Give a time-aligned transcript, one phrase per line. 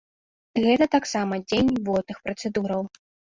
[0.63, 2.83] Гэта таксама дзень водных працэдураў.